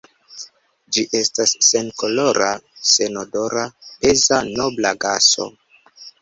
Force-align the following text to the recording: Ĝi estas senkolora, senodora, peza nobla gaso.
Ĝi 0.95 1.01
estas 1.17 1.51
senkolora, 1.67 2.47
senodora, 2.93 3.67
peza 4.01 4.41
nobla 4.49 4.95
gaso. 5.07 5.49